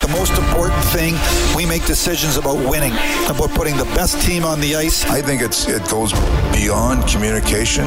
[0.00, 1.14] The most important thing,
[1.54, 2.92] we make decisions about winning,
[3.28, 5.04] about putting the best team on the ice.
[5.04, 6.14] I think it's it goes
[6.56, 7.84] beyond communication.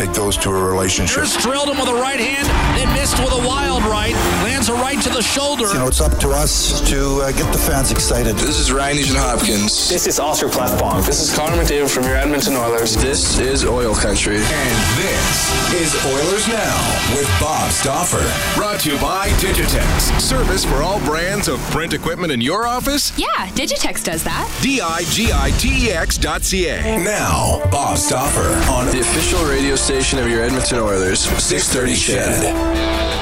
[0.00, 1.16] It goes to a relationship.
[1.16, 2.48] Here's drilled him with a right hand,
[2.78, 4.14] then missed with a wild right.
[4.42, 5.66] Lands a right to the shoulder.
[5.66, 8.36] You know, it's up to us to uh, get the fans excited.
[8.36, 9.90] This is Ryan Nugent-Hopkins.
[9.90, 11.04] This is Oscar Klefbom.
[11.04, 12.96] This is Connor McDavid from your Edmonton Oilers.
[12.96, 14.36] This is Oil Country.
[14.36, 18.22] And this is Oilers Now with Bob Stauffer.
[18.58, 20.20] Brought to you by Digitex.
[20.20, 23.12] Service for all brands of print equipment in your office?
[23.18, 24.48] Yeah, Digitex does that.
[24.62, 26.98] D-I-G-I-T-E-X dot C-A.
[27.02, 33.19] Now, Bob Stauffer on the official radio station of your Edmonton Oilers, 630 CHED.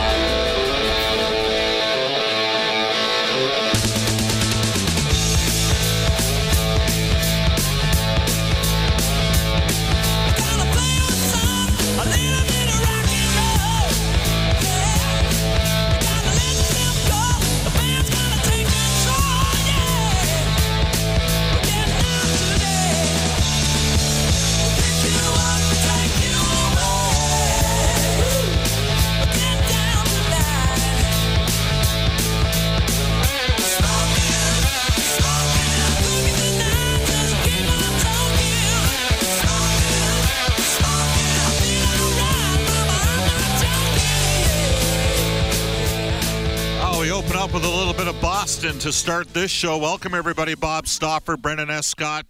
[48.59, 49.79] Boston to start this show.
[49.79, 50.57] Welcome, everybody.
[50.57, 52.27] Bob Stauffer, Brendan Escott,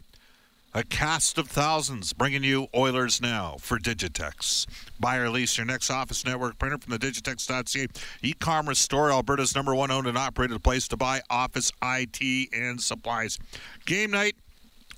[0.74, 4.66] a cast of thousands bringing you Oilers Now for Digitex.
[5.00, 7.86] Buy or lease your next office network printer from the Digitex.ca
[8.22, 13.38] e-commerce store, Alberta's number one owned and operated place to buy office IT and supplies.
[13.86, 14.36] Game night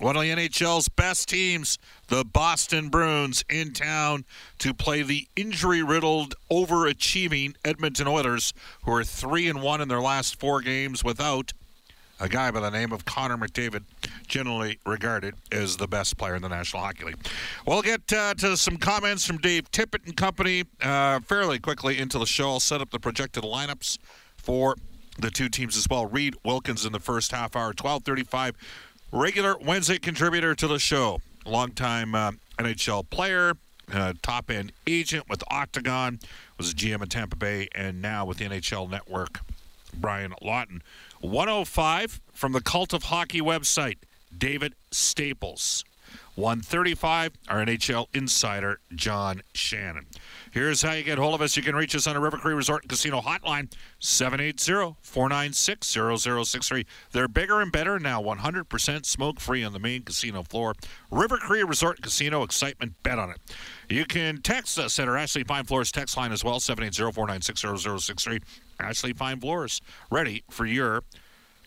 [0.01, 4.25] one of the NHL's best teams, the Boston Bruins, in town
[4.57, 8.53] to play the injury-riddled, overachieving Edmonton Oilers,
[8.83, 11.53] who are three and one in their last four games without
[12.19, 13.83] a guy by the name of Connor McDavid,
[14.27, 17.17] generally regarded as the best player in the National Hockey League.
[17.67, 22.17] We'll get uh, to some comments from Dave Tippett and company uh, fairly quickly into
[22.17, 22.49] the show.
[22.49, 23.97] I'll set up the projected lineups
[24.37, 24.75] for
[25.19, 26.05] the two teams as well.
[26.05, 28.55] Reed Wilkins in the first half hour, 1235
[29.11, 33.53] regular Wednesday contributor to the show, longtime uh, NHL player,
[33.93, 36.19] uh, top end agent with Octagon,
[36.57, 39.41] was a GM at Tampa Bay, and now with the NHL Network,
[39.93, 40.81] Brian Lawton.
[41.19, 43.97] 105 from the Cult of Hockey website,
[44.35, 45.83] David Staples.
[46.35, 50.05] 135, our NHL insider, John Shannon.
[50.51, 51.57] Here's how you get hold of us.
[51.57, 56.85] You can reach us on a River Cree Resort and Casino hotline, 780-496-0063.
[57.11, 60.75] They're bigger and better now, 100% smoke-free on the main casino floor.
[61.09, 63.37] River Cree Resort Casino, excitement, bet on it.
[63.89, 68.41] You can text us at our Ashley Fine Floors text line as well, 780-496-0063.
[68.79, 71.03] Ashley Fine Floors, ready for your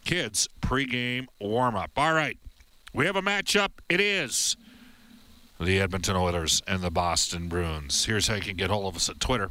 [0.05, 1.93] kids' pregame warm-up.
[1.97, 2.37] All right,
[2.94, 3.71] we have a matchup.
[3.88, 4.56] It is
[5.60, 8.05] the Edmonton Oilers and the Boston Bruins.
[8.05, 9.50] Here's how you can get hold of us at Twitter.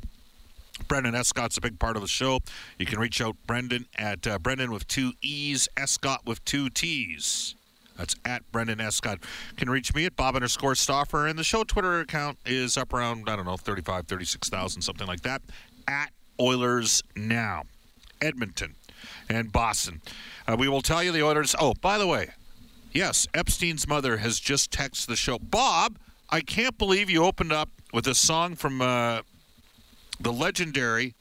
[0.87, 2.39] Brendan Escott's a big part of the show.
[2.79, 7.55] You can reach out Brendan at uh, Brendan with two E's, Escott with two T's.
[7.97, 9.19] That's at Brendan Escott.
[9.55, 11.27] Can reach me at Bob underscore Stauffer.
[11.27, 15.21] and the show Twitter account is up around, I don't know, 35, 36,000, something like
[15.21, 15.41] that.
[15.87, 17.63] At Oilers Now.
[18.19, 18.75] Edmonton
[19.29, 20.01] and Boston.
[20.47, 21.55] Uh, we will tell you the Oilers.
[21.59, 22.29] Oh, by the way,
[22.93, 25.39] Yes, Epstein's mother has just texted the show.
[25.39, 25.97] Bob,
[26.29, 29.21] I can't believe you opened up with a song from uh,
[30.19, 31.15] the legendary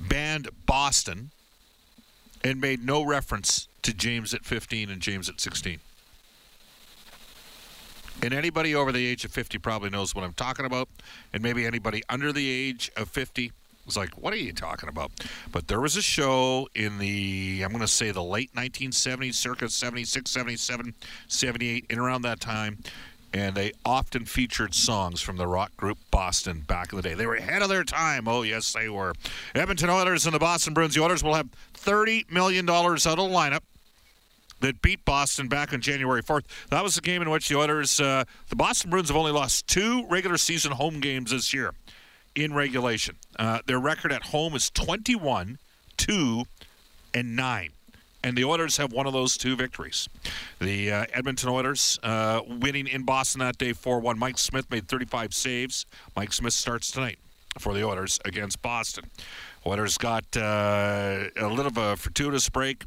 [0.00, 1.32] band Boston
[2.44, 5.80] and made no reference to James at 15 and James at 16.
[8.22, 10.88] And anybody over the age of 50 probably knows what I'm talking about.
[11.32, 13.50] And maybe anybody under the age of 50
[13.86, 15.12] was like, what are you talking about?
[15.52, 19.68] But there was a show in the, I'm going to say the late 1970s, circa
[19.68, 20.94] 76, 77,
[21.28, 22.78] 78, in around that time.
[23.32, 27.14] And they often featured songs from the rock group Boston back in the day.
[27.14, 28.28] They were ahead of their time.
[28.28, 29.12] Oh, yes, they were.
[29.56, 30.94] Edmonton Oilers and the Boston Bruins.
[30.94, 33.62] The Oilers will have $30 million out of the lineup
[34.60, 36.44] that beat Boston back on January 4th.
[36.70, 39.66] That was the game in which the Oilers, uh, the Boston Bruins have only lost
[39.66, 41.74] two regular season home games this year
[42.34, 43.16] in regulation.
[43.38, 45.58] Uh, their record at home is 21,
[45.96, 46.44] 2,
[47.12, 47.70] and 9.
[48.22, 50.08] And the Oilers have one of those two victories.
[50.58, 54.18] The uh, Edmonton Oilers uh, winning in Boston that day 4 1.
[54.18, 55.84] Mike Smith made 35 saves.
[56.16, 57.18] Mike Smith starts tonight
[57.58, 59.10] for the Oilers against Boston.
[59.66, 62.84] Oilers got uh, a little of a fortuitous break.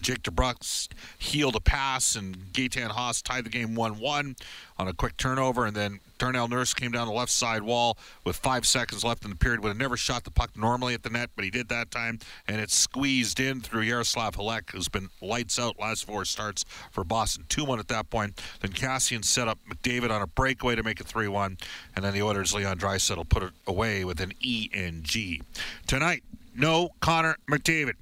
[0.00, 0.88] Jake DeBrusk
[1.18, 4.36] healed a pass, and Gaetan Haas tied the game 1 1
[4.78, 5.66] on a quick turnover.
[5.66, 9.30] And then Darnell Nurse came down the left side wall with five seconds left in
[9.30, 9.62] the period.
[9.62, 12.18] Would have never shot the puck normally at the net, but he did that time,
[12.46, 17.04] and it squeezed in through Yaroslav Halak, who's been lights out last four starts for
[17.04, 17.44] Boston.
[17.48, 18.40] 2 1 at that point.
[18.60, 21.58] Then Kassian set up McDavid on a breakaway to make it 3 1,
[21.96, 25.42] and then the Oilers' Leon Draisaitl put it away with an E and G.
[25.86, 26.22] Tonight,
[26.54, 27.94] no Connor McDavid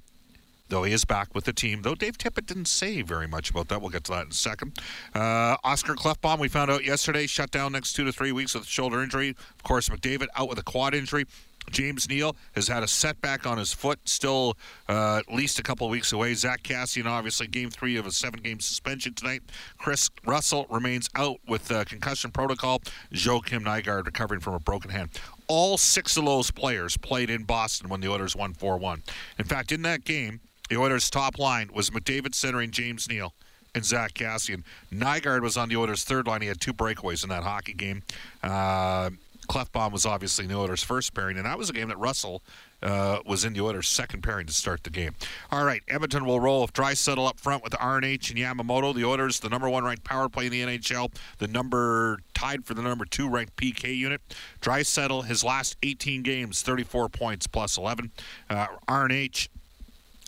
[0.69, 1.81] though he is back with the team.
[1.81, 3.81] Though Dave Tippett didn't say very much about that.
[3.81, 4.79] We'll get to that in a second.
[5.13, 8.63] Uh, Oscar Klefbom, we found out yesterday, shut down next two to three weeks with
[8.63, 9.29] a shoulder injury.
[9.29, 11.25] Of course, McDavid out with a quad injury.
[11.71, 14.57] James Neal has had a setback on his foot, still
[14.87, 16.33] uh, at least a couple weeks away.
[16.33, 19.41] Zack Kassian, obviously, game three of a seven game suspension tonight.
[19.77, 22.81] Chris Russell remains out with uh, concussion protocol.
[23.13, 25.09] Joakim Nygard recovering from a broken hand.
[25.47, 29.03] All six of those players played in Boston when the Oilers won 4 1.
[29.37, 33.33] In fact, in that game, the Oilers' top line was McDavid centering James Neal
[33.75, 34.63] and Zach Kassian.
[34.91, 36.41] Nygard was on the Oilers' third line.
[36.41, 38.03] He had two breakaways in that hockey game.
[38.41, 39.11] Uh,
[39.49, 42.43] Klefbom was obviously the Oilers' first pairing, and that was a game that Russell
[42.83, 45.15] uh, was in the Oilers' second pairing to start the game.
[45.51, 48.93] All right, Edmonton will roll with Draisaitl up front with RNH and Yamamoto.
[48.93, 52.75] The Oilers, the number one ranked power play in the NHL, the number tied for
[52.75, 54.21] the number two ranked PK unit.
[54.61, 58.11] Draisaitl his last 18 games, 34 points plus 11.
[58.49, 59.47] Uh, RNH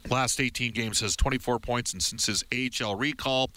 [0.09, 3.51] last 18 games has 24 points, and since his AHL recall,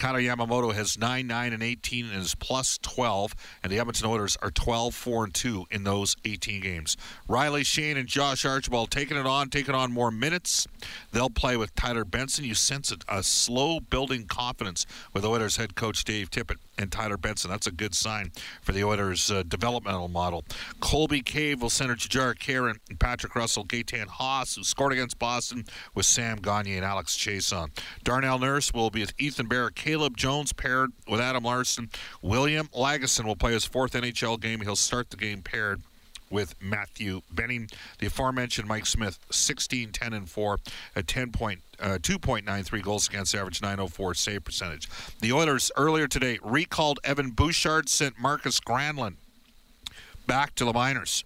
[0.00, 4.34] Kailer Yamamoto has 9, 9, and 18 and is plus 12, and the Edmonton Oilers
[4.40, 6.96] are 12, 4, and 2 in those 18 games.
[7.28, 10.66] Riley Sheahan and Josh Archibald taking it on, taking on more minutes.
[11.12, 12.46] They'll play with Tyler Benson.
[12.46, 17.18] You sense a, a slow building confidence with Oilers head coach Dave Tippett and Tyler
[17.18, 17.50] Benson.
[17.50, 18.32] That's a good sign
[18.62, 20.44] for the Oilers' uh, developmental model.
[20.80, 25.66] Colby Cave will center Jujhar Khaira and Patrick Russell, Gaetan Haas, who scored against Boston,
[25.94, 27.70] with Sam Gagner and Alex Chiasson.
[28.02, 31.90] Darnell Nurse will be with Ethan Bear, Caleb Jones paired with Adam Larsson.
[32.22, 34.60] William Lagesson will play his fourth NHL game.
[34.60, 35.82] He'll start the game paired
[36.30, 37.68] with Matthew Benning.
[37.98, 40.58] The aforementioned Mike Smith, 16, 10, and 4,
[40.94, 44.88] a 10 point, uh, 2.93 goals against average, 904 save percentage.
[45.22, 49.16] The Oilers earlier today recalled Evan Bouchard, sent Markus Granlund
[50.28, 51.24] back to the minors.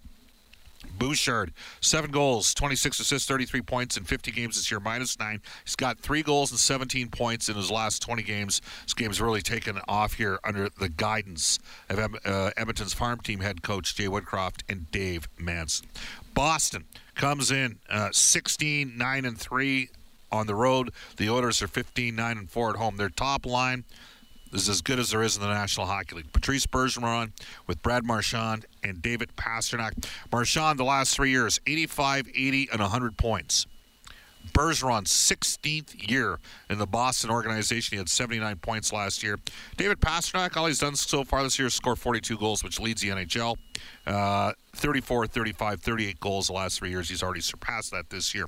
[0.99, 5.41] Bouchard, seven goals, 26 assists, 33 points in 50 games this year, minus nine.
[5.65, 8.61] He's got three goals and 17 points in his last 20 games.
[8.83, 11.59] This game's really taken off here under the guidance
[11.89, 15.87] of uh, Edmonton's farm team head coach Jay Woodcroft and Dave Manson.
[16.35, 19.89] Boston comes in uh, 16, 9, and 3
[20.33, 20.91] on the road.
[21.17, 22.97] The Oilers are 15, 9, and 4 at home.
[22.97, 23.85] Their top line
[24.55, 26.33] is as good as there is in the National Hockey League.
[26.33, 27.33] Patrice Bergeron
[27.67, 30.07] with Brad Marchand and David Pastrnak.
[30.33, 33.67] Marchand, the last three years, 85, 80, and 100 points.
[34.53, 37.97] Bergeron's 16th year in the Boston organization.
[37.97, 39.39] He had 79 points last year.
[39.77, 43.01] David Pastrnak, all he's done so far this year is score 42 goals, which leads
[43.01, 43.57] the NHL.
[44.07, 47.09] Uh, 34, 35, 38 goals the last three years.
[47.09, 48.47] He's already surpassed that this year.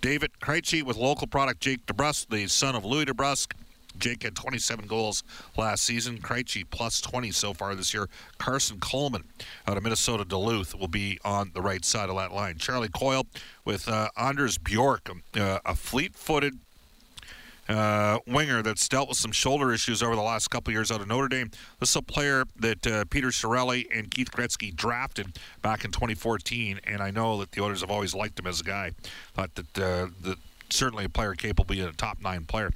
[0.00, 3.52] David Krejci with local product Jake DeBrusk, the son of Louis DeBrusk.
[3.98, 5.22] Jake had 27 goals
[5.56, 6.18] last season.
[6.18, 8.08] Krejci plus 20 so far this year.
[8.38, 9.24] Karson Kuhlman
[9.66, 12.58] out of Minnesota Duluth will be on the right side of that line.
[12.58, 13.26] Charlie Coyle
[13.64, 16.58] with uh, Anders Bjork, uh, a fleet-footed
[17.68, 21.08] uh, winger that's dealt with some shoulder issues over the last couple years out of
[21.08, 21.50] Notre Dame.
[21.80, 26.80] This is a player that uh, Peter Chiarelli and Keith Gretzky drafted back in 2014,
[26.84, 28.92] and I know that the Oilers have always liked him as a guy.
[29.34, 30.36] Thought that uh, the
[30.70, 32.70] certainly a player capable of being a top nine player.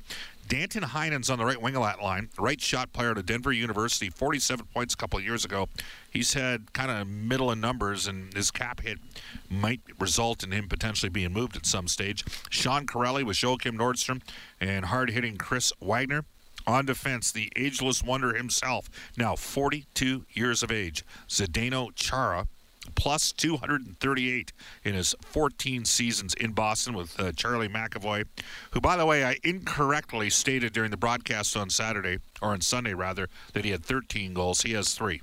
[0.48, 4.10] Danton Heinen's on the right wing of that line, right shot player to Denver University,
[4.10, 5.68] 47 points a couple of years ago.
[6.10, 8.98] He's had kind of middle in numbers, and his cap hit
[9.48, 12.24] might result in him potentially being moved at some stage.
[12.50, 14.20] Sean Kuraly with Joakim Nordstrom
[14.60, 16.24] and hard hitting Chris Wagner.
[16.66, 22.46] On defense, the ageless wonder himself, now 42 years of age, Zdeno Chara
[22.94, 24.52] plus 238
[24.84, 28.24] in his 14 seasons in Boston with uh, Charlie McAvoy,
[28.72, 32.94] who, by the way, I incorrectly stated during the broadcast on Saturday, or on Sunday
[32.94, 34.62] rather, that he had 13 goals.
[34.62, 35.20] He has three.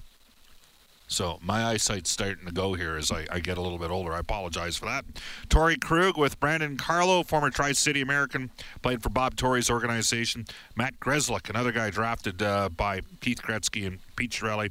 [1.07, 4.13] So my eyesight's starting to go here as I, I, get a little bit older.
[4.13, 5.05] I apologize for that.
[5.47, 8.51] Torey Krug with Brandon Carlo, former Tri City American,
[8.83, 10.45] played for Bob Tory's organization.
[10.75, 14.69] Matt Grzelcyk, another guy drafted uh, by Keith Gretzky and Pete Chiarelli,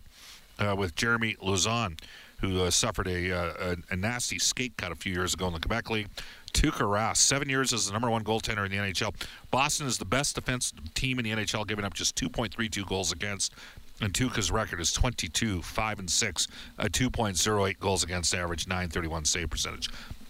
[0.61, 1.99] uh, with Jeremy Lauzon
[2.41, 5.53] who uh, suffered a, uh, a, a, nasty skate cut a few years ago in
[5.53, 6.09] the Quebec League.
[6.53, 9.15] Tuukka Rask, seven years as the number one goaltender in the NHL.
[9.51, 13.53] Boston is the best defense team in the NHL, giving up just 2.32 goals against.
[14.01, 19.51] And Tuukka's record is 22, 5 and 6, a 2.08 goals against average, 931 save
[19.51, 19.89] percentage.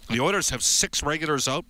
[0.09, 1.67] The Oilers have six regulars out.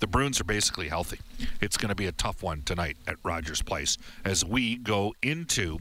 [0.00, 1.20] The Bruins are basically healthy.
[1.60, 5.78] It's going to be a tough one tonight at Rogers Place as we go into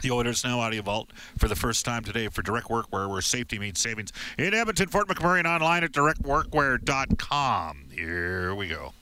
[0.00, 3.20] the Oilers now out audio vault for the first time today for direct workwear where
[3.20, 7.84] safety means savings in Edmonton, Fort McMurray, and online at directworkwear.com.
[7.92, 8.94] Here we go.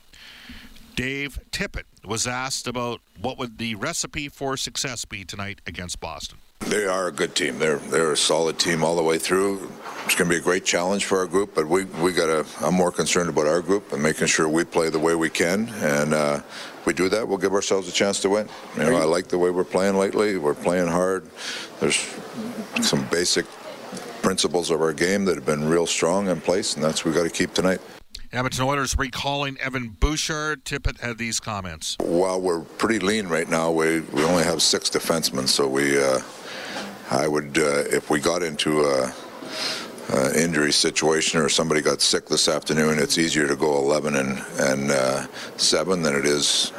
[0.97, 6.39] Dave Tippett was asked about what would the recipe for success be tonight against Boston.
[6.61, 7.59] They are a good team.
[7.59, 9.71] They're they're a solid team all the way through.
[10.05, 12.67] It's going to be a great challenge for our group, but we we got to.
[12.67, 15.69] I'm more concerned about our group and making sure we play the way we can,
[15.81, 16.41] and uh,
[16.81, 18.49] if we do that, we'll give ourselves a chance to win.
[18.77, 20.37] You know, I like the way we're playing lately.
[20.37, 21.31] We're playing hard.
[21.79, 21.97] There's
[22.81, 23.47] some basic
[24.23, 27.17] principles of our game that have been real strong in place, and that's what we
[27.17, 27.81] got to keep tonight.
[28.33, 30.65] Edmonton Oilers recalling Evan Bouchard.
[30.65, 31.97] Tippett had these comments.
[31.99, 36.21] While we're pretty lean right now, we, we only have six defensemen, so we, uh,
[37.11, 39.13] I would, uh, if we got into a,
[40.13, 44.45] a, injury situation or somebody got sick this afternoon, it's easier to go 11 and,
[44.59, 45.27] and uh,
[45.57, 46.73] 7 than it is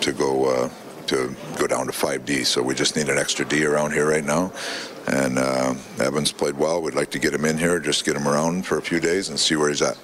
[0.00, 0.70] to go uh,
[1.06, 2.44] to go down to 5D.
[2.44, 4.52] So we just need an extra D around here right now.
[5.06, 6.82] And uh, Evans played well.
[6.82, 9.30] We'd like to get him in here, just get him around for a few days
[9.30, 9.96] and see where he's at.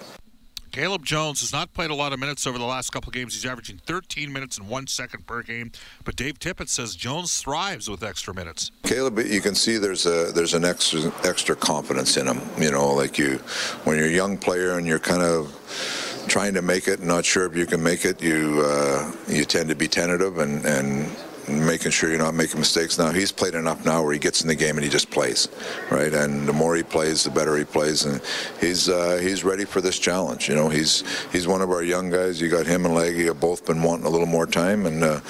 [0.75, 3.33] Caleb Jones has not played a lot of minutes over the last couple of games.
[3.33, 5.71] He's averaging 13 minutes and one second per game.
[6.03, 8.73] But Dave Tippett says Jones thrives with extra minutes.
[8.83, 12.41] Caleb, you can see there's a there's an extra extra confidence in him.
[12.59, 13.37] You know, like you,
[13.85, 15.55] when you're a young player and you're kind of
[16.27, 19.69] trying to make it, not sure if you can make it, you uh, you tend
[19.69, 21.09] to be tentative and and
[21.49, 22.99] making sure you're not making mistakes.
[22.99, 25.49] Now he's played enough now where he gets in the game and he just plays,
[25.91, 26.13] right?
[26.13, 28.21] And the more he plays, the better he plays, and
[28.61, 30.49] he's uh, he's ready for this challenge.
[30.49, 32.41] You know, he's he's one of our young guys.
[32.41, 35.21] You got him and Leggy have both been wanting a little more time, and uh,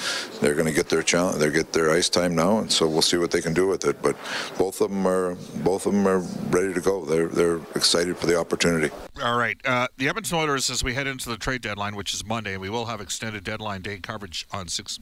[0.41, 1.39] they're going to get their challenge.
[1.39, 3.85] They get their ice time now, and so we'll see what they can do with
[3.85, 4.01] it.
[4.01, 4.15] But
[4.57, 6.19] both of them are both of them are
[6.49, 7.05] ready to go.
[7.05, 8.93] They're they're excited for the opportunity.
[9.23, 12.25] All right, uh, the Edmonton Oilers as we head into the trade deadline, which is
[12.25, 14.99] Monday, and we will have extended deadline day coverage on six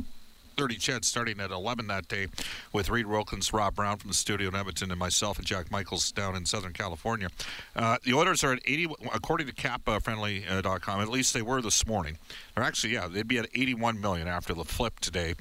[0.56, 2.28] 30 CHED starting at 11 that day
[2.72, 6.12] with Reed Wilkins, Rob Brown from the studio in Edmonton, and myself and Jack Michaels
[6.12, 7.30] down in Southern California.
[7.76, 12.18] Uh, the Oilers are at 80, according to CapFriendly.com, at least they were this morning.
[12.56, 15.36] Or actually, yeah, they'd be at 81 million after the flip today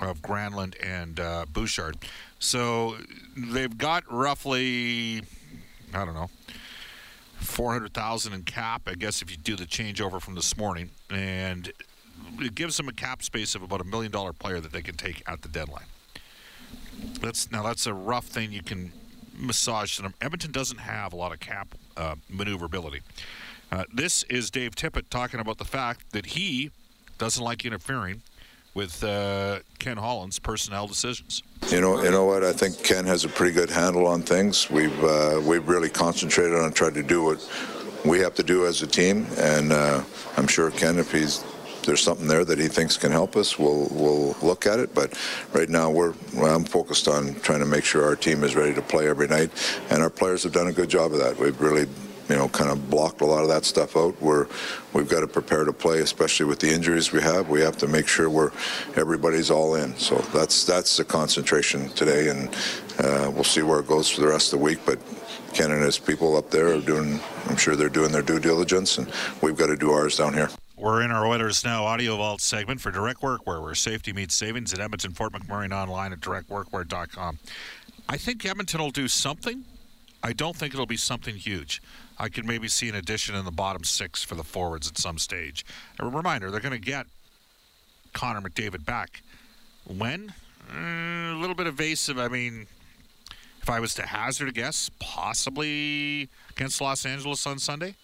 [0.00, 1.96] of Granlund and uh, Bouchard.
[2.38, 2.96] So
[3.36, 5.22] they've got roughly,
[5.92, 6.30] I don't know,
[7.38, 10.90] 400,000 in cap, I guess, if you do the changeover from this morning.
[11.10, 11.72] And
[12.40, 14.96] it gives them a cap space of about a million dollar player that they can
[14.96, 15.86] take at the deadline.
[17.20, 18.92] That's now that's a rough thing you can
[19.36, 20.14] massage them.
[20.20, 23.00] Edmonton doesn't have a lot of cap uh, maneuverability.
[23.72, 26.70] Uh, this is Dave Tippett talking about the fact that he
[27.18, 28.22] doesn't like interfering
[28.74, 31.42] with uh, Ken Holland's personnel decisions.
[31.70, 32.44] You know, you know what?
[32.44, 34.70] I think Ken has a pretty good handle on things.
[34.70, 37.48] We've uh, we've really concentrated on trying to do what
[38.04, 40.04] we have to do as a team, and uh,
[40.36, 41.44] I'm sure Ken, if he's
[41.86, 44.94] there's something there that he thinks can help us, we'll we'll look at it.
[44.94, 45.18] But
[45.52, 48.82] right now, we're I'm focused on trying to make sure our team is ready to
[48.82, 49.50] play every night,
[49.90, 51.38] and our players have done a good job of that.
[51.38, 51.86] We've really
[52.28, 54.20] you know, kind of blocked a lot of that stuff out.
[54.20, 54.46] We're,
[54.92, 57.48] we've got to prepare to play, especially with the injuries we have.
[57.48, 58.50] We have to make sure we're
[58.96, 59.96] everybody's all in.
[59.98, 62.48] So that's that's the concentration today, and
[62.98, 64.80] uh, we'll see where it goes for the rest of the week.
[64.86, 64.98] But
[65.54, 67.20] his people up there are doing.
[67.46, 69.10] I'm sure they're doing their due diligence, and
[69.42, 70.50] we've got to do ours down here.
[70.84, 74.70] We're in our Oilers Now audio vault segment for Direct Workwear, where safety meets savings
[74.74, 77.38] at Edmonton, Fort McMurray, online at directworkwear.com.
[78.06, 79.64] I think Edmonton will do something.
[80.22, 81.80] I don't think it'll be something huge.
[82.18, 85.16] I could maybe see an addition in the bottom six for the forwards at some
[85.16, 85.64] stage.
[85.98, 87.06] A reminder, they're going to get
[88.12, 89.22] Connor McDavid back.
[89.86, 90.34] When?
[90.70, 92.18] Uh, a little bit evasive.
[92.18, 92.66] I mean,
[93.62, 97.94] if I was to hazard a guess, possibly against Los Angeles on Sunday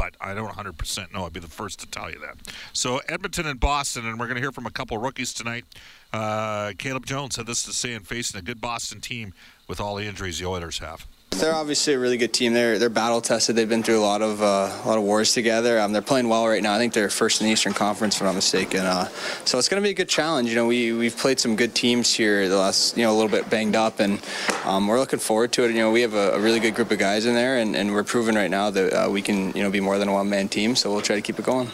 [0.00, 1.26] but I don't 100% know.
[1.26, 2.38] I'd be the first to tell you that.
[2.72, 5.66] So Edmonton and Boston, and we're going to hear from a couple rookies tonight.
[6.10, 9.34] Uh, Caleb Jones had this to say in facing a good Boston team
[9.68, 11.06] with all the injuries the Oilers have.
[11.30, 12.52] They're obviously a really good team.
[12.52, 13.56] They're they're battle tested.
[13.56, 15.80] They've been through a lot of uh, a lot of wars together.
[15.80, 16.74] Um, they're playing well right now.
[16.74, 18.80] I think they're first in the Eastern Conference, if I'm not mistaken.
[18.80, 19.08] Uh,
[19.46, 20.50] so it's going to be a good challenge.
[20.50, 23.30] You know, we we've played some good teams here the last you know a little
[23.30, 24.20] bit banged up, and
[24.64, 25.70] um, we're looking forward to it.
[25.70, 27.94] You know, we have a, a, really good group of guys in there, and, and
[27.94, 30.28] we're proving right now that uh, we can you know be more than a one
[30.28, 30.76] man team.
[30.76, 31.68] So we'll try to keep it going.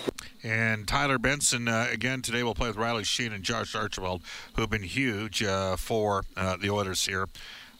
[0.44, 4.22] And Tyler Benson, uh, again, today we'll play with Riley Sheahan and Josh Archibald,
[4.54, 7.26] who have been huge uh, for uh, the Oilers here.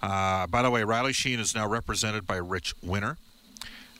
[0.07, 3.17] Uh, by the way, Riley Sheahan is now represented by Rich Winter.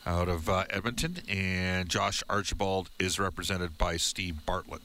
[0.05, 4.81] out of uh, Edmonton, and Josh Archibald is represented by Steve Bartlett,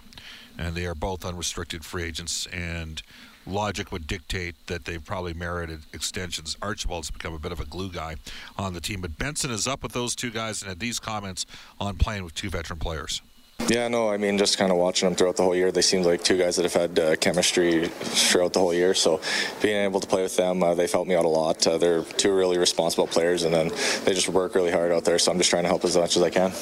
[0.58, 2.46] and they are both unrestricted free agents.
[2.46, 3.00] And
[3.46, 6.56] logic would dictate that they've probably merited extensions.
[6.60, 8.16] Archibald's become a bit of a glue guy
[8.58, 11.46] on the team, but Benson is up with those two guys and had these comments
[11.78, 13.22] on playing with two veteran players.
[13.68, 16.02] Yeah, no, I mean, just kind of watching them throughout the whole year, they seem
[16.02, 18.92] like two guys that have had uh, chemistry throughout the whole year.
[18.92, 19.20] So
[19.62, 21.66] being able to play with them, uh, they've helped me out a lot.
[21.66, 23.68] Uh, they're two really responsible players, and then
[24.04, 25.18] they just work really hard out there.
[25.18, 26.52] So I'm just trying to help as much as I can.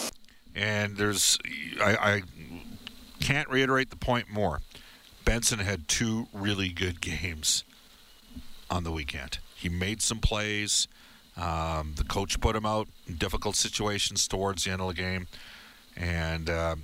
[0.55, 1.39] And there's,
[1.83, 2.23] I, I
[3.21, 4.61] can't reiterate the point more.
[5.25, 7.65] Benson had two really good games
[8.71, 9.39] on the weekend.
[9.57, 10.87] He made some plays.
[11.37, 15.27] Um, the coach put him out in difficult situations towards the end of the game.
[15.97, 16.77] And uh,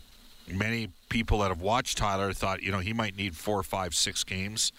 [0.49, 4.25] many people that have watched Tyler thought, you know, he might need four, five, six
[4.25, 4.73] games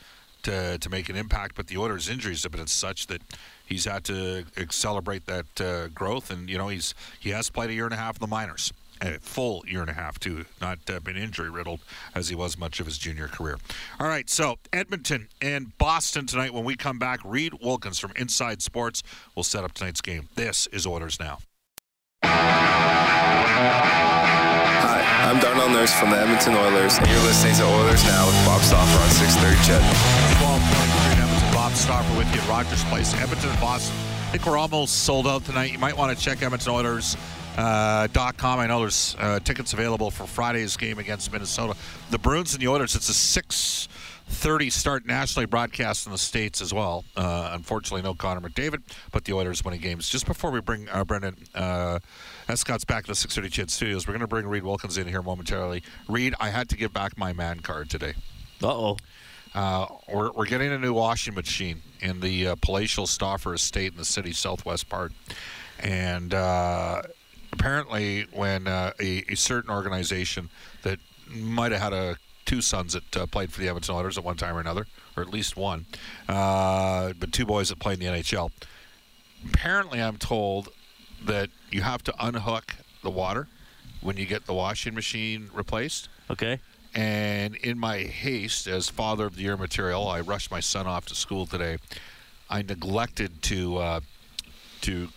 [0.43, 1.55] to, to make an impact.
[1.55, 3.21] But the Oilers' injuries have been such that
[3.65, 6.31] he's had to accelerate that uh, growth.
[6.31, 8.73] And, you know, he's he has played a year and a half in the minors
[9.01, 11.79] a full year and a half too, not uh, been injury riddled
[12.15, 13.57] as he was much of his junior career.
[13.99, 16.53] All right, so Edmonton and Boston tonight.
[16.53, 19.03] When we come back, Reed Wilkins from Inside Sports
[19.35, 20.29] will set up tonight's game.
[20.35, 21.39] This is Oilers Now.
[25.27, 28.61] I'm Darnell Nurse from the Edmonton Oilers, and you're listening to Oilers Now with Bob
[28.61, 29.83] Stauffer on 630 CHED.
[30.39, 30.61] 12
[31.11, 33.93] Edmonton, Bob Stauffer with you at Rogers Place, Edmonton Boston.
[33.97, 35.73] I think we're almost sold out tonight.
[35.73, 37.17] You might want to check Edmonton Oilers
[37.57, 38.07] uh,
[38.37, 38.59] .com.
[38.59, 41.75] I know there's uh, tickets available for Friday's game against Minnesota.
[42.09, 42.95] The Bruins and the Oilers.
[42.95, 43.89] It's a six
[44.27, 47.05] thirty start nationally broadcast in the states as well.
[47.15, 48.81] Uh, unfortunately, no Connor McDavid,
[49.11, 50.09] but the Oilers winning games.
[50.09, 51.99] Just before we bring uh, Brendan uh,
[52.47, 55.07] Escott's back to the six thirty CHED Studios, we're going to bring Reed Wilkins in
[55.07, 55.83] here momentarily.
[56.07, 58.13] Reed, I had to give back my man card today.
[58.61, 58.97] Uh-oh.
[59.53, 63.97] Uh, we're, we're getting a new washing machine in the uh, palatial Stauffer estate in
[63.97, 65.13] the city southwest part.
[65.79, 67.01] And uh,
[67.53, 70.49] apparently, when uh, a, a, certain organization
[70.83, 72.17] that might have had a
[72.47, 75.21] two sons that uh, played for the Edmonton Oilers at one time or another, or
[75.21, 75.85] at least one,
[76.27, 78.49] uh, but two boys that played in the NHL.
[79.45, 80.69] Apparently, I'm told
[81.23, 82.73] that you have to unhook
[83.03, 83.47] the water
[84.01, 86.09] when you get the washing machine replaced.
[86.31, 86.59] Okay.
[86.95, 91.05] And in my haste as father of the year material, I rushed my son off
[91.07, 91.77] to school today.
[92.49, 93.99] I neglected to uh,
[94.81, 95.09] to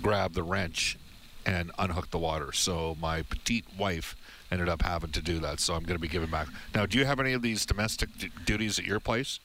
[0.00, 0.98] grab the wrench
[1.44, 2.52] and unhook the water.
[2.52, 4.16] So my petite wife
[4.54, 5.60] ended up having to do that.
[5.60, 6.48] So I'm going to be giving back.
[6.74, 9.40] Now, do you have any of these domestic d- duties at your place?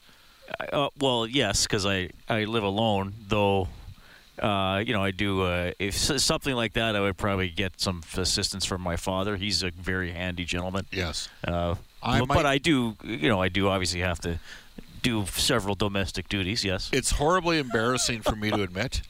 [0.72, 3.68] Uh, well, yes, because I, I live alone, though.
[4.38, 5.42] Uh, you know, I do.
[5.42, 9.36] Uh, if something like that, I would probably get some assistance from my father.
[9.36, 10.86] He's a very handy gentleman.
[10.90, 11.28] Yes.
[11.46, 12.34] Uh, I but, might...
[12.36, 12.96] but I do.
[13.04, 14.40] You know, I do obviously have to
[15.02, 16.64] do several domestic duties.
[16.64, 16.88] Yes.
[16.92, 19.02] It's horribly embarrassing for me to admit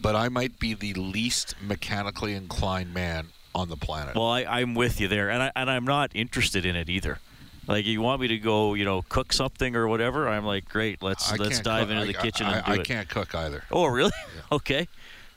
[0.00, 4.14] but I might be the least mechanically inclined man on the planet.
[4.14, 7.18] Well, I, am with you there, and I and I'm not interested in it either.
[7.66, 10.28] Like you want me to go, you know, cook something or whatever.
[10.28, 11.96] I'm like, great, let's I let's dive cook.
[11.96, 12.84] into the I, kitchen I, and do I it.
[12.86, 13.64] can't cook either.
[13.70, 14.12] Oh, really?
[14.16, 14.42] Yeah.
[14.52, 14.88] Okay.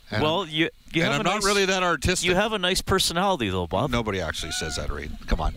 [0.10, 2.28] And well, you you have and I'm nice, not really that artistic.
[2.28, 3.92] You have a nice personality, though, Bob.
[3.92, 5.12] Nobody actually says that, Reed.
[5.28, 5.54] Come on.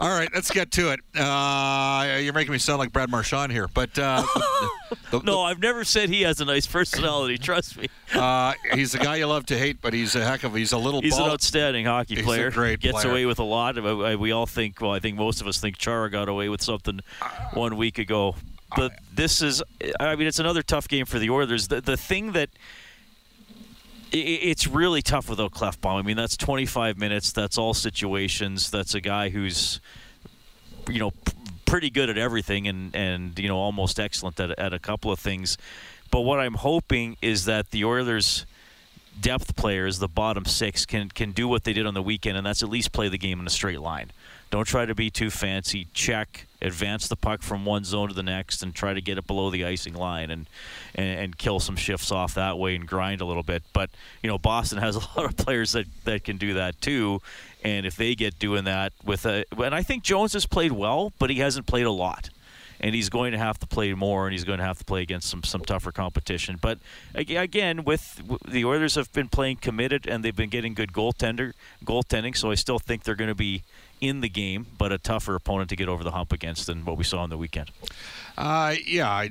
[0.00, 1.00] All right, let's get to it.
[1.18, 4.22] Uh, you're making me sound like Brad Marchand here, but uh,
[4.90, 7.36] the, the, no, I've never said he has a nice personality.
[7.38, 7.88] Trust me.
[8.14, 10.78] Uh, he's a guy you love to hate, but he's a heck of he's a
[10.78, 11.00] little.
[11.02, 11.26] He's ball.
[11.26, 12.46] an outstanding hockey he's player.
[12.46, 13.10] A great Gets player.
[13.10, 13.74] away with a lot.
[14.20, 14.80] We all think.
[14.80, 17.00] Well, I think most of us think Chara got away with something
[17.54, 18.36] one week ago.
[18.76, 19.64] But this is.
[19.98, 21.66] I mean, it's another tough game for the Oilers.
[21.66, 22.50] The the thing that
[24.12, 25.98] it's really tough without Klefbom.
[25.98, 27.32] I mean, that's 25 minutes.
[27.32, 28.70] That's all situations.
[28.70, 29.80] That's a guy who's,
[30.88, 31.12] you know,
[31.66, 35.18] pretty good at everything and, and you know, almost excellent at, at a couple of
[35.18, 35.58] things.
[36.10, 38.46] But what I'm hoping is that the Oilers'
[39.20, 42.46] depth players, the bottom six, can can do what they did on the weekend, and
[42.46, 44.10] that's at least play the game in a straight line.
[44.50, 45.88] Don't try to be too fancy.
[45.92, 49.26] Check, advance the puck from one zone to the next, and try to get it
[49.26, 50.46] below the icing line, and,
[50.94, 53.62] and and kill some shifts off that way and grind a little bit.
[53.72, 53.90] But
[54.22, 57.20] you know, Boston has a lot of players that that can do that too,
[57.62, 61.12] and if they get doing that with a, and I think Jones has played well,
[61.18, 62.30] but he hasn't played a lot
[62.80, 65.02] and he's going to have to play more, and he's going to have to play
[65.02, 66.58] against some some tougher competition.
[66.60, 66.78] But
[67.14, 71.52] again, with the Oilers have been playing committed, and they've been getting good goaltender
[71.84, 73.62] goaltending, so I still think they're going to be
[74.00, 76.96] in the game, but a tougher opponent to get over the hump against than what
[76.96, 77.70] we saw on the weekend.
[78.36, 79.30] Uh, yeah, I,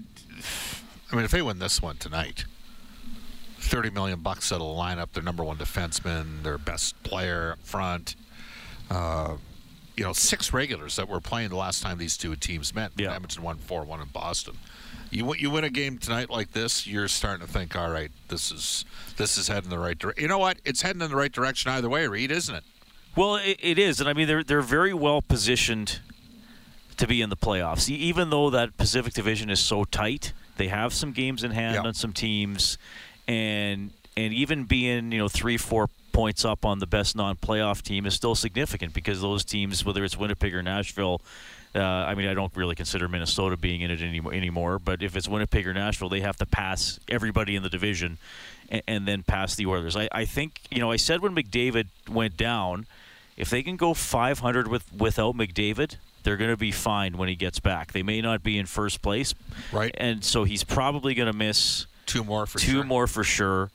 [1.12, 2.46] I mean, if they win this one tonight,
[3.60, 8.16] thirty million bucks that'll line up their number one defenseman, their best player up front.
[8.90, 9.38] Uh,
[9.98, 12.92] you know, six regulars that were playing the last time these two teams met.
[12.98, 13.14] Yeah.
[13.14, 14.56] Edmonton won four one in Boston.
[15.10, 18.12] You win- you win a game tonight like this, you're starting to think, all right,
[18.28, 18.86] this is
[19.18, 20.22] this is heading the right direction.
[20.22, 20.58] You know what?
[20.66, 22.64] It's heading in the right direction either way, Reed, isn't it?
[23.16, 26.00] Well, it, it is, and I mean they're they're very well positioned
[26.98, 27.90] to be in the playoffs.
[27.90, 31.82] Even though that Pacific Division is so tight, they have some games in hand Yeah.
[31.88, 32.78] on some teams,
[33.28, 38.08] and and even being you know three four points up on the best non-playoff team
[38.08, 41.22] is still significant because those teams, whether it's Winnipeg or Nashville.
[41.76, 45.16] Uh, I mean, I don't really consider Minnesota being in it any, anymore, but if
[45.16, 48.18] it's Winnipeg or Nashville, they have to pass everybody in the division
[48.70, 49.96] and, and then pass the Oilers.
[49.96, 52.88] I, I think, you know, I said when McDavid went down,
[53.36, 57.36] if they can go 500 with without McDavid, they're going to be fine when he
[57.36, 57.92] gets back.
[57.92, 59.36] They may not be in first place,
[59.72, 59.94] Right.
[60.00, 62.84] And so he's probably going to miss Two more for two sure.
[62.84, 63.70] more for sure.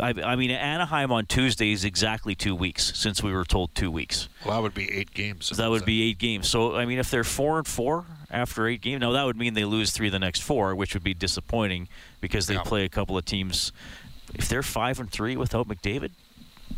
[0.00, 3.90] I, I mean, Anaheim on Tuesday is exactly two weeks since we were told two
[3.90, 4.28] weeks.
[4.44, 5.50] Well, that would be eight games.
[5.50, 6.48] That would be eight games.
[6.48, 9.54] So I mean, if they're four and four after eight games, now that would mean
[9.54, 11.88] they lose three of the next four, which would be disappointing
[12.20, 12.62] because they Yeah.
[12.62, 13.72] play a couple of teams.
[14.34, 16.10] If they're five and three without McDavid,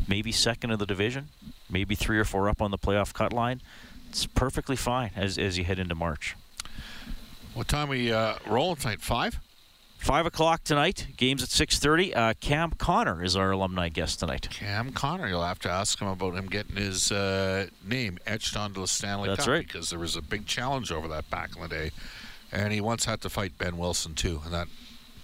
[0.06, 1.28] maybe second in the division,
[1.68, 3.60] maybe three or four up on the playoff cut line,
[4.08, 6.36] it's perfectly fine as as you head into March.
[7.54, 9.00] What time we uh, rolling tonight?
[9.00, 9.40] Five.
[10.00, 11.08] Five o'clock tonight.
[11.18, 12.14] Games at six thirty.
[12.14, 14.48] Uh, Cam Connor is our alumni guest tonight.
[14.50, 15.28] Cam Connor.
[15.28, 19.28] You'll have to ask him about him getting his uh, name etched onto the Stanley
[19.28, 19.66] That's Cup right.
[19.66, 21.90] because there was a big challenge over that back in the day,
[22.50, 24.68] and he once had to fight Behn Wilson too, and that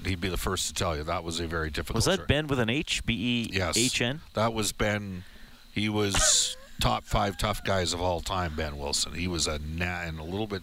[0.04, 1.96] he'd be the first to tell you that was a very difficult.
[1.96, 2.28] Was that.
[2.28, 3.04] Ben with an H?
[3.06, 3.78] B E Yes.
[3.78, 4.20] H N.
[4.34, 5.24] That was Ben.
[5.72, 8.54] He was top five tough guys of all time.
[8.54, 9.14] Behn Wilson.
[9.14, 10.62] He was a na- and a little bit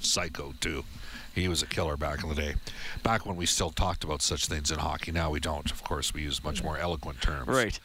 [0.00, 0.84] psycho too.
[1.34, 2.54] He was a killer back in the day.
[3.02, 5.10] Back when we still talked about such things in hockey.
[5.10, 5.70] Now we don't.
[5.70, 7.48] Of course, we use much more eloquent terms.
[7.48, 7.78] Right.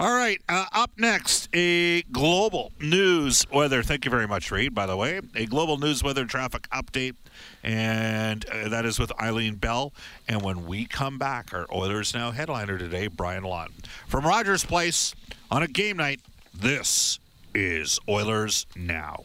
[0.00, 0.40] All right.
[0.48, 3.82] Uh, up next, a global news weather.
[3.82, 5.20] Thank you very much, Reed, by the way.
[5.34, 7.14] A global news weather traffic update.
[7.62, 9.92] And uh, that is with Eileen Bell.
[10.28, 13.76] And when we come back, our Oilers Now headliner today, Brian Lawton.
[14.08, 15.14] From Rogers Place
[15.50, 16.20] on a game night,
[16.52, 17.20] this
[17.54, 19.24] is Oilers Now.